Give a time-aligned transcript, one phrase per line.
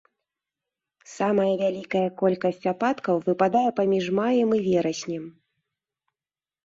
[1.17, 5.23] Самая вялікая колькасць ападкаў выпадае паміж маем і вераснем.